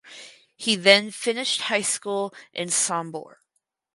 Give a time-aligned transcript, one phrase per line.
[0.55, 3.35] He then finished high school in Sombor.